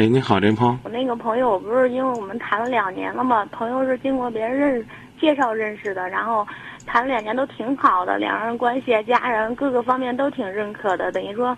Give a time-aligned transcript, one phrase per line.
[0.00, 0.78] 哎，你好，林鹏。
[0.82, 4.86] 我那个朋友我不是因为我们谈了两年了嘛，朋友是经过别人认
[5.20, 6.46] 介绍认识的，然后
[6.86, 11.12] 谈了两年都挺好的，两人关系、家人各个方面都挺认可的。
[11.12, 11.54] 等于说，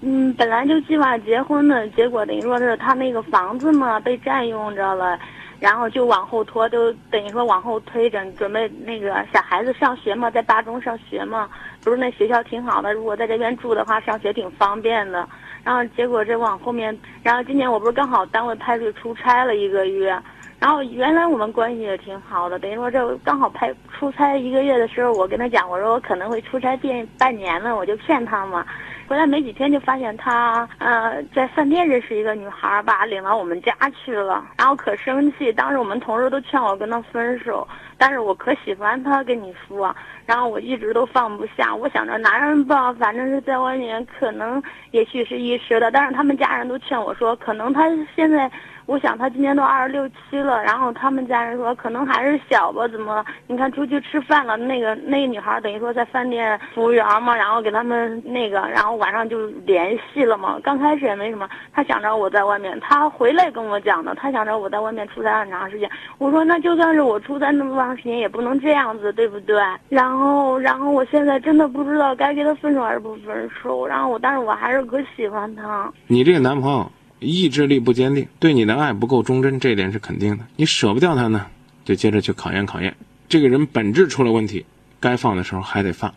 [0.00, 5.20] 嗯，本来就计划结婚的，结果等于说是他那个房子嘛被占用着了，
[5.60, 11.48] 然后就往后拖，都等于说往后推着，准备那个小孩子上学嘛，在八中上学嘛，
[11.82, 15.28] 不是那学校挺好的，如果在这边住的话，上学挺方便的。
[15.64, 20.16] 然后结果这往后面，然后今年我不是刚好单位派去出差了一个月，
[20.60, 28.66] 然后原来我们关系也挺好的，等于说这刚好派出差一个月的时候，我跟他讲，我说我可能会出差变半年了，我就骗他嘛。
[29.06, 39.94] 回来没几天就发现他呃在饭店认识一个女孩，把领到我们家去了，然后可生气，当时我们同事都劝我跟他分手，但是我可喜欢他，跟你说，
[40.26, 48.50] 然后我一直都放不下，我想着男人吧，反正是在外面可能也许是一时的，但是他们家人都劝我说，可能他现在。
[48.88, 53.22] 我想他今年都二十六七了，然后他们家人说可能还是小吧，怎么？
[53.46, 60.58] 你看出去吃饭了，那个那个女孩等于说在饭店服务员嘛，然后给他们那个，然后晚上就联系了嘛。
[60.62, 65.90] 刚开始也没什么，他想着我在外面，他回来跟我讲的，他想着我在外面出差很长时间。
[66.16, 69.62] 我说那就算是我出差那么长时间，也不能这样子，对不对？
[69.90, 73.86] 然后，然后我现在真的不知道该跟他分手还是不分手。
[73.86, 75.92] 然后我，但是我还是可喜欢他。
[76.06, 76.90] 你这个男朋友。
[77.20, 80.46] 意志力不坚定，对你的爱不够忠贞，这一点是肯定的。
[80.56, 81.46] 你舍不掉他呢，
[81.84, 82.96] 就接着去考验考验。
[83.28, 84.64] 这个人本质出了问题，
[85.00, 86.14] 该放的时候还得放。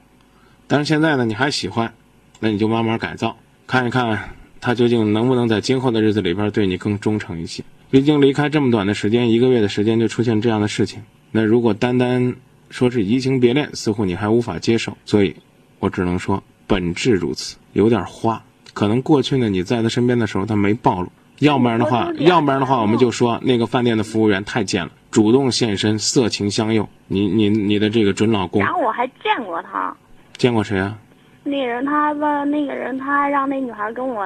[0.67, 1.93] 但是现在呢，你还喜欢，
[2.39, 7.63] 那你就慢慢改造，看一看他究竟能不能在今后的日子里边对你更忠诚一些。
[7.89, 12.35] 毕竟离开这么短的时间，一个月的时间就出现这样的事情，那如果单单
[12.69, 14.97] 说是移情别恋，似乎你还无法接受。
[15.03, 15.35] 所以，
[15.79, 18.41] 我只能说本质如此，有点花。
[18.73, 21.07] 可能过去呢，你在他身边的时候，他没暴露；
[21.39, 26.87] 要不然的话，要不然的话，我们就说那个饭店的服务员太贱了，主动现身，色情相诱。
[27.07, 28.61] 你你你的这个准老公。
[28.61, 29.95] 然后我还见过他。
[30.37, 30.97] 见过谁啊？
[31.43, 34.25] 那个人他问那个人，他还让那女孩跟我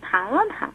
[0.00, 0.70] 谈了谈。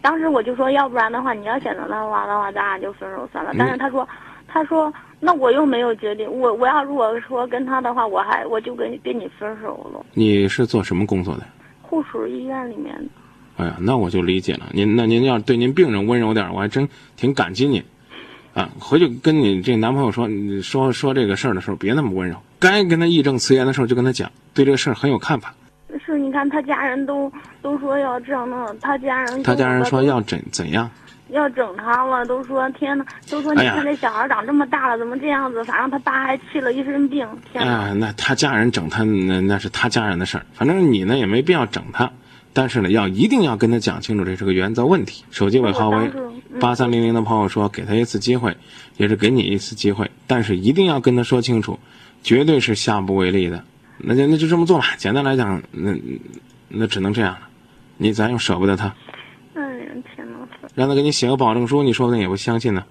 [0.00, 3.52] 当时我就说，要不然的话，你要选择他的话的话，咱俩就分手算了。
[3.58, 4.06] 但是他说，
[4.46, 10.04] 他说那我又没有决定，我我要如果说跟他的话，我还我就跟跟你分手了。
[10.12, 11.42] 你是做什么工作的？
[11.88, 13.04] 附属医院里面的，
[13.56, 14.66] 哎呀，那我就理解了。
[14.72, 17.82] 您那您要对您病人温柔点，我还真挺感激您。
[18.52, 25.52] 啊，回去跟你这男朋友说，你说说这个事儿的时候别那么温柔，该跟他义正辞严的时候就跟他讲，对这个事儿很有看法。
[26.04, 30.88] 是，你看他家人都都说要这样弄，他家人他家人说要怎怎样？
[31.28, 35.64] 要整他了，都说天哪，都说你看这小孩长这么大了，怎么这样子？
[35.64, 37.26] 反正他爸还气了一身病。
[37.50, 40.46] 天啊，那他家人整他，那那是他家人的事儿。
[40.52, 42.10] 反正你呢也没必要整他，
[42.52, 45.24] 但是呢要一定要跟他讲清楚，这是个原则问题。
[45.30, 46.10] 手机尾号为
[46.60, 48.56] 八三零零的朋友说，给他一次机会，
[48.96, 51.78] 也是给你一次机会，但是一定要跟他说清楚，
[52.22, 53.64] 绝对是下不为例的。
[53.98, 54.88] 那就那就这么做吧。
[54.98, 55.94] 简单来讲，那
[56.68, 57.48] 那只能这样了。
[57.96, 58.94] 你咱又舍不得他。
[60.74, 62.84] 让他给你写个保证书，你说不定也不相信呢。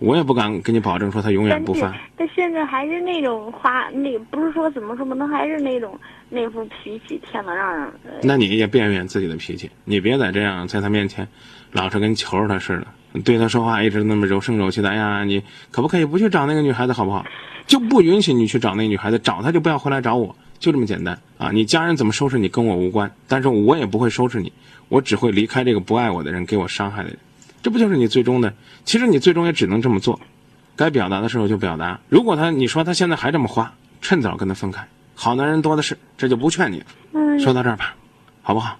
[0.00, 1.94] 我也不敢给你保证说他永远不翻。
[2.18, 5.98] 他现在还是那种花，那不是说怎么说嘛，他还是那种
[6.28, 7.88] 那副脾气，天呐，让人。
[8.22, 11.26] 那你也变变自己的脾气，你别再这样在他面前，
[11.70, 12.76] 老是跟求着他似
[13.12, 14.90] 的，对他说话一直那么柔声柔气的。
[14.90, 15.40] 哎呀，你
[15.70, 17.24] 可不可以不去找那个女孩子好不好？
[17.66, 21.50] 就不允许你去找那女孩子，找她就不要回来找我，就这么简单啊！
[21.52, 24.52] 你家人怎么收拾你跟我无关，但是我也不会收拾你。
[24.88, 27.18] 我只会离开这个不爱我的人，给我伤害的人，
[27.62, 28.52] 这不就是你最终的？
[28.84, 30.20] 其实你最终也只能这么做，
[30.76, 31.98] 该表达的时候就表达。
[32.08, 34.86] 如果他你说他现在还这么花，趁早跟他分开。
[35.14, 37.38] 好男人多的是，这就不劝你了。
[37.38, 37.94] 说到这儿吧，
[38.42, 38.78] 好不好？